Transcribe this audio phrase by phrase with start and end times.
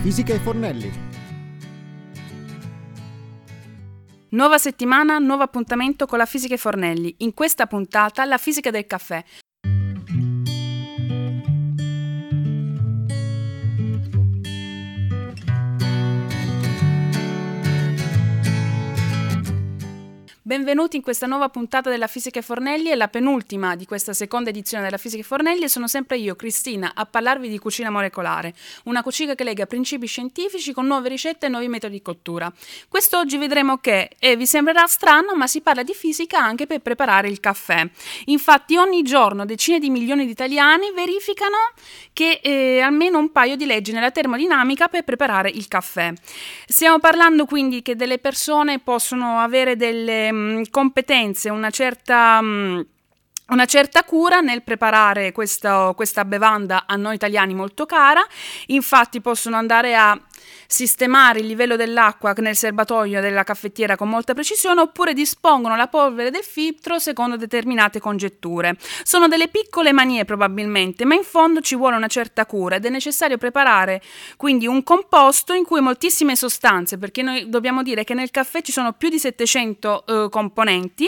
[0.00, 0.92] fisica e Fornelli.
[4.30, 7.16] Nuova settimana, nuovo appuntamento con la fisica e Fornelli.
[7.18, 9.24] In questa puntata la fisica del caffè.
[20.48, 24.48] Benvenuti in questa nuova puntata della Fisica e Fornelli, è la penultima di questa seconda
[24.48, 28.54] edizione della Fisica e Fornelli e sono sempre io, Cristina, a parlarvi di cucina molecolare,
[28.84, 32.50] una cucina che lega principi scientifici con nuove ricette e nuovi metodi di cottura.
[32.88, 37.28] Quest'oggi vedremo che, e vi sembrerà strano, ma si parla di fisica anche per preparare
[37.28, 37.86] il caffè.
[38.24, 41.74] Infatti ogni giorno decine di milioni di italiani verificano
[42.14, 46.10] che eh, almeno un paio di leggi nella termodinamica per preparare il caffè.
[46.66, 52.40] Stiamo parlando quindi che delle persone possono avere delle mh, competenze, una certa...
[52.40, 52.86] Mh,
[53.48, 58.22] una certa cura nel preparare questa, questa, bevanda a noi italiani molto cara,
[58.66, 60.20] infatti possono andare a
[60.70, 66.30] sistemare il livello dell'acqua nel serbatoio della caffettiera con molta precisione oppure dispongono la polvere
[66.30, 68.76] del filtro secondo determinate congetture.
[69.02, 72.90] Sono delle piccole manie probabilmente, ma in fondo ci vuole una certa cura ed è
[72.90, 74.02] necessario preparare
[74.36, 78.70] quindi un composto in cui moltissime sostanze, perché noi dobbiamo dire che nel caffè ci
[78.70, 81.06] sono più di 700 eh, componenti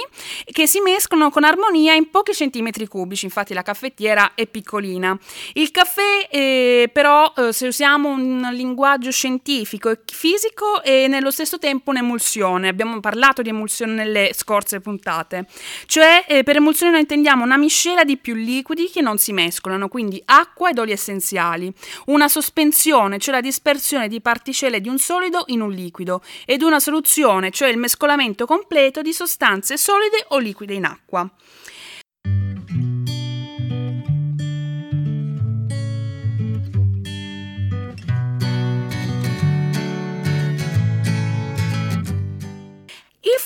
[0.50, 5.16] che si mescolano con armonia in pochi centimetri cubici, infatti la caffettiera è piccolina.
[5.53, 11.31] Il caffè eh, però eh, se usiamo un linguaggio scientifico scientifico e fisico e nello
[11.31, 12.69] stesso tempo un'emulsione.
[12.69, 15.47] Abbiamo parlato di emulsione nelle scorse puntate.
[15.87, 19.89] Cioè, eh, per emulsione noi intendiamo una miscela di più liquidi che non si mescolano,
[19.89, 21.73] quindi acqua ed oli essenziali.
[22.06, 26.23] Una sospensione, cioè la dispersione di particelle di un solido in un liquido.
[26.45, 31.28] Ed una soluzione, cioè il mescolamento completo di sostanze solide o liquide in acqua.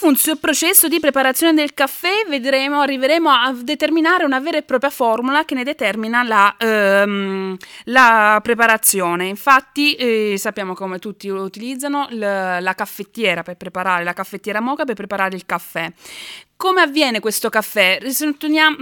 [0.04, 4.90] Il funzio processo di preparazione del caffè vedremo, arriveremo a determinare una vera e propria
[4.90, 9.24] formula che ne determina la, ehm, la preparazione.
[9.24, 14.94] Infatti eh, sappiamo come tutti utilizzano l- la caffettiera per preparare, la caffettiera moca per
[14.94, 15.90] preparare il caffè.
[16.56, 17.98] Come avviene questo caffè?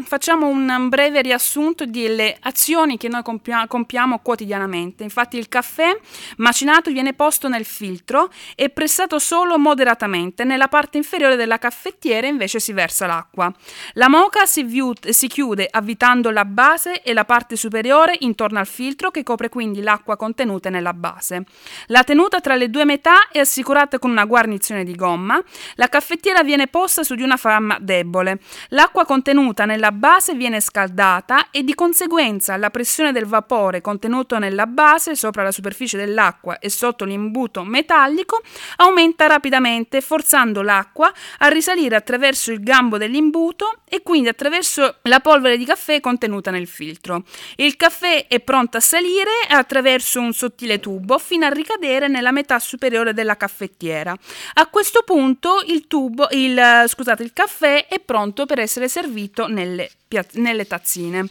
[0.04, 5.02] Facciamo un breve riassunto delle azioni che noi compiamo quotidianamente.
[5.02, 5.98] Infatti il caffè
[6.36, 10.44] macinato viene posto nel filtro e pressato solo moderatamente.
[10.44, 13.52] Nella parte inferiore della caffettiera invece si versa l'acqua.
[13.94, 14.64] La moca si,
[15.08, 19.80] si chiude avvitando la base e la parte superiore intorno al filtro che copre quindi
[19.80, 21.44] l'acqua contenuta nella base.
[21.86, 25.42] La tenuta tra le due metà è assicurata con una guarnizione di gomma.
[25.76, 28.40] La caffettiera viene posta su di una fama fiamma debole.
[28.70, 34.66] L'acqua contenuta nella base viene scaldata e di conseguenza la pressione del vapore contenuto nella
[34.66, 38.42] base sopra la superficie dell'acqua e sotto l'imbuto metallico
[38.76, 45.56] aumenta rapidamente forzando l'acqua a risalire attraverso il gambo dell'imbuto e quindi attraverso la polvere
[45.56, 47.24] di caffè contenuta nel filtro.
[47.56, 52.58] Il caffè è pronto a salire attraverso un sottile tubo fino a ricadere nella metà
[52.58, 54.16] superiore della caffettiera.
[54.54, 59.46] A questo punto il tubo, il, scusate, il caffè caffè è pronto per essere servito
[59.46, 59.90] nelle,
[60.32, 61.26] nelle tazzine.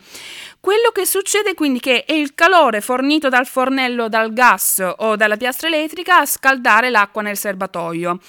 [0.61, 5.35] Quello che succede quindi che è il calore fornito dal fornello, dal gas o dalla
[5.35, 8.19] piastra elettrica a scaldare l'acqua nel serbatoio,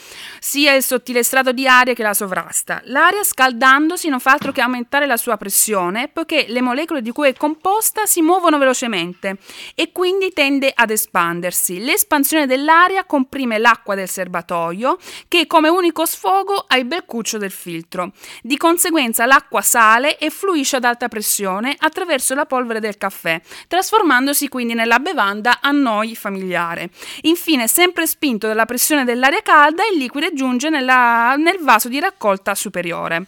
[0.40, 2.80] sia il sottile strato di aria che la sovrasta.
[2.84, 7.28] L'aria scaldandosi non fa altro che aumentare la sua pressione poiché le molecole di cui
[7.28, 9.36] è composta si muovono velocemente
[9.74, 11.80] e quindi tende ad espandersi.
[11.80, 14.96] L'espansione dell'aria comprime l'acqua del serbatoio
[15.28, 18.12] che come unico sfogo ha il bel cuccio del filtro.
[18.40, 23.40] Di conseguenza l'acqua sale e fluisce ad alta pressione attraverso attraverso la polvere del caffè,
[23.66, 26.88] trasformandosi quindi nella bevanda a noi familiare.
[27.22, 32.54] Infine, sempre spinto dalla pressione dell'aria calda, il liquido giunge nella, nel vaso di raccolta
[32.54, 33.26] superiore.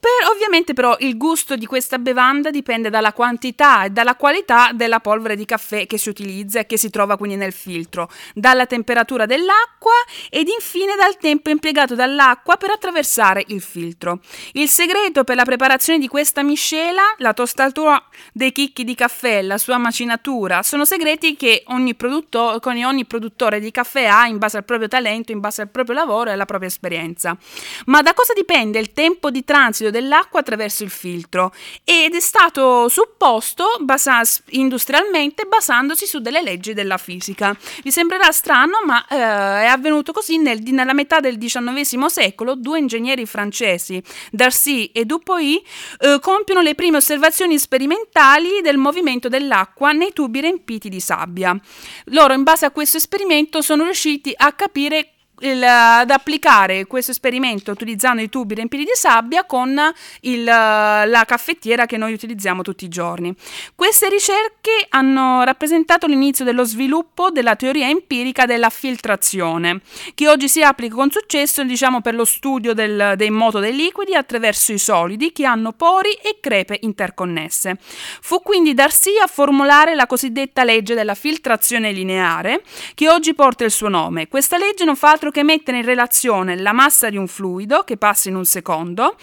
[0.00, 4.98] Per, ovviamente però il gusto di questa bevanda dipende dalla quantità e dalla qualità della
[4.98, 9.26] polvere di caffè che si utilizza e che si trova quindi nel filtro, dalla temperatura
[9.26, 9.92] dell'acqua
[10.30, 14.20] ed infine dal tempo impiegato dall'acqua per attraversare il filtro.
[14.52, 18.02] Il segreto per la preparazione di questa miscela, la tostatura
[18.32, 23.70] dei chicchi di caffè, la sua macinatura, sono segreti che ogni, produtto, ogni produttore di
[23.70, 26.68] caffè ha in base al proprio talento, in base al proprio lavoro e alla propria
[26.68, 27.36] esperienza.
[27.84, 31.52] Ma da cosa dipende il tempo di transito fluido dell'acqua attraverso il filtro
[31.84, 37.56] ed è stato supposto basa- industrialmente basandosi su delle leggi della fisica.
[37.82, 42.54] Vi sembrerà strano, ma eh, è avvenuto così nel, nella metà del XIX secolo.
[42.54, 45.62] Due ingegneri francesi, Darcy e Dupuy,
[45.98, 51.58] eh, compiono le prime osservazioni sperimentali del movimento dell'acqua nei tubi riempiti di sabbia.
[52.06, 57.70] Loro, in base a questo esperimento, sono riusciti a capire il, ad applicare questo esperimento
[57.70, 59.78] utilizzando i tubi riempiti di sabbia con
[60.20, 63.34] il, la caffettiera che noi utilizziamo tutti i giorni.
[63.74, 69.80] Queste ricerche hanno rappresentato l'inizio dello sviluppo della teoria empirica della filtrazione,
[70.14, 74.14] che oggi si applica con successo diciamo, per lo studio del, dei moto dei liquidi
[74.14, 77.78] attraverso i solidi che hanno pori e crepe interconnesse.
[78.20, 82.62] Fu quindi Darcy a formulare la cosiddetta legge della filtrazione lineare,
[82.94, 84.28] che oggi porta il suo nome.
[84.28, 87.82] Questa legge non fa altro altro che mettere in relazione la massa di un fluido
[87.84, 89.16] che passa in un secondo,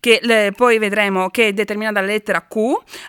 [0.00, 2.56] che le, poi vedremo che è determinata dalla lettera Q,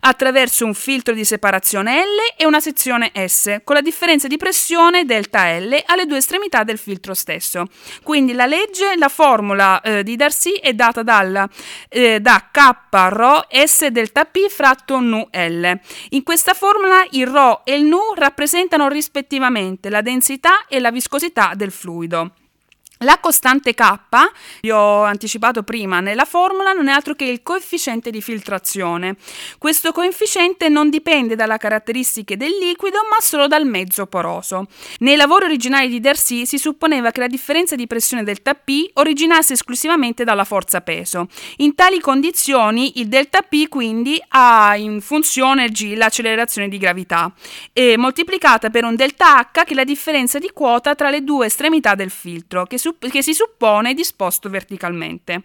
[0.01, 5.05] attraverso un filtro di separazione L e una sezione S, con la differenza di pressione
[5.05, 7.65] delta L alle due estremità del filtro stesso.
[8.03, 11.47] Quindi la legge, la formula eh, di Darcy è data dal,
[11.89, 12.75] eh, da K
[13.09, 15.71] rho S delta P fratto nu L.
[16.09, 21.53] In questa formula il rho e il nu rappresentano rispettivamente la densità e la viscosità
[21.55, 22.33] del fluido.
[22.99, 23.99] La costante K,
[24.61, 29.17] vi ho anticipato prima nella formula, non è altro che il coefficiente di filtrazione.
[29.57, 34.67] Questo coefficiente non dipende dalle caratteristiche del liquido, ma solo dal mezzo poroso.
[34.99, 39.53] Nei lavori originali di Darcy si supponeva che la differenza di pressione delta P originasse
[39.53, 41.27] esclusivamente dalla forza peso.
[41.57, 47.33] In tali condizioni il delta P quindi ha in funzione G l'accelerazione di gravità,
[47.73, 51.47] e moltiplicata per un delta H che è la differenza di quota tra le due
[51.47, 52.77] estremità del filtro, che
[53.09, 55.43] che si suppone disposto verticalmente.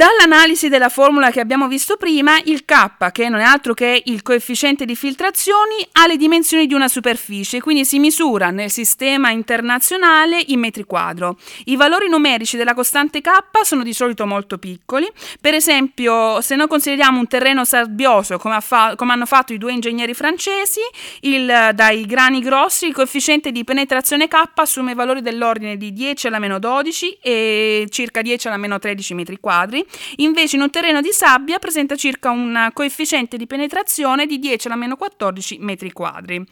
[0.00, 4.22] Dall'analisi della formula che abbiamo visto prima, il K, che non è altro che il
[4.22, 10.42] coefficiente di filtrazioni, ha le dimensioni di una superficie, quindi si misura nel sistema internazionale
[10.46, 11.36] in metri quadro.
[11.64, 13.28] I valori numerici della costante K
[13.60, 15.06] sono di solito molto piccoli.
[15.38, 19.72] Per esempio, se noi consideriamo un terreno sabbioso, come, fa- come hanno fatto i due
[19.72, 20.80] ingegneri francesi,
[21.20, 26.38] il, dai grani grossi, il coefficiente di penetrazione K assume valori dell'ordine di 10 alla
[26.38, 31.12] meno 12 e circa 10 alla meno 13 metri quadri invece in un terreno di
[31.12, 36.44] sabbia presenta circa un coefficiente di penetrazione di 10 alla meno 14 metri quadri.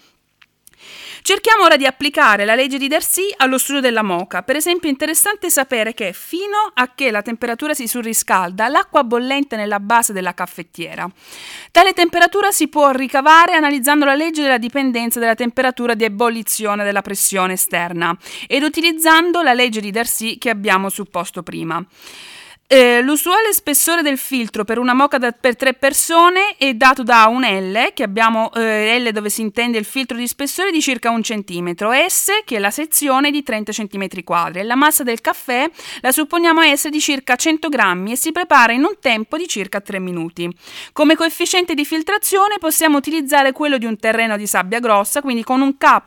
[1.23, 4.43] Cerchiamo ora di applicare la legge di Darcy allo studio della moca.
[4.43, 9.57] Per esempio è interessante sapere che fino a che la temperatura si surriscalda, l'acqua bollente
[9.57, 11.09] nella base della caffettiera.
[11.71, 17.03] Tale temperatura si può ricavare analizzando la legge della dipendenza della temperatura di ebollizione della
[17.03, 21.85] pressione esterna ed utilizzando la legge di Darcy che abbiamo supposto prima.
[22.71, 27.25] Eh, l'usuale spessore del filtro per una moca da, per tre persone è dato da
[27.25, 31.09] un L, che abbiamo eh, L dove si intende il filtro di spessore di circa
[31.09, 35.67] un centimetro, S che è la sezione di 30 cm quadri la massa del caffè
[36.03, 39.81] la supponiamo essere di circa 100 grammi e si prepara in un tempo di circa
[39.81, 40.55] 3 minuti.
[40.93, 45.63] Come coefficiente di filtrazione possiamo utilizzare quello di un terreno di sabbia grossa, quindi con
[45.63, 46.03] un K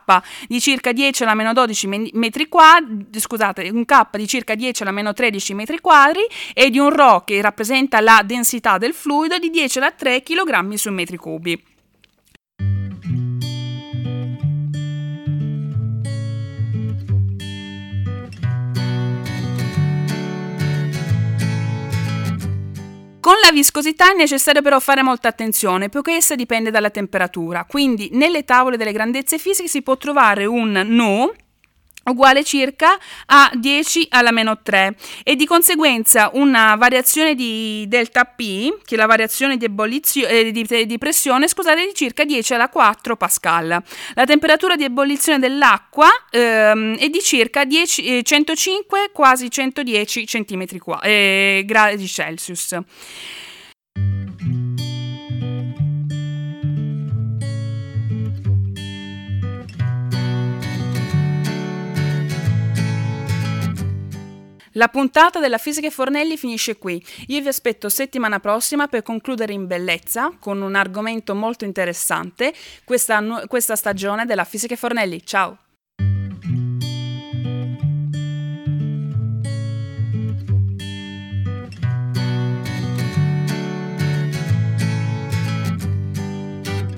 [0.47, 4.91] di circa 10 alla meno 12 metri quadri, scusate, un K di circa 10 alla
[4.91, 6.21] meno 13 metri quadri
[6.53, 10.73] e di un Rho che rappresenta la densità del fluido di 10 alla 3 kg
[10.73, 11.63] su metri cubi.
[23.21, 27.65] Con la viscosità è necessario però fare molta attenzione, poiché essa dipende dalla temperatura.
[27.65, 31.31] Quindi nelle tavole delle grandezze fisiche si può trovare un no
[32.05, 38.83] uguale circa a 10 alla meno 3 e di conseguenza una variazione di delta P,
[38.83, 39.65] che è la variazione di,
[40.27, 43.83] eh, di, di, pressione, scusate, di circa 10 alla 4 Pascal.
[44.13, 50.79] La temperatura di ebollizione dell'acqua ehm, è di circa 10, eh, 105 quasi 110 centimetri
[50.79, 52.77] qua, eh, gradi Celsius.
[64.73, 67.03] La puntata della Fisica e Fornelli finisce qui.
[67.27, 73.21] Io vi aspetto settimana prossima per concludere in bellezza con un argomento molto interessante questa,
[73.47, 75.25] questa stagione della Fisica e Fornelli.
[75.25, 75.57] Ciao!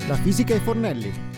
[0.06, 1.33] da Fisica e Fornelli.